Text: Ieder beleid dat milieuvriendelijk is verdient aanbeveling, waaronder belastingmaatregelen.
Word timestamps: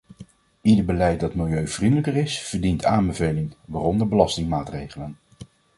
Ieder 0.61 0.83
beleid 0.85 1.19
dat 1.19 1.33
milieuvriendelijk 1.35 2.07
is 2.25 2.39
verdient 2.39 2.85
aanbeveling, 2.85 3.55
waaronder 3.65 4.07
belastingmaatregelen. 4.07 5.17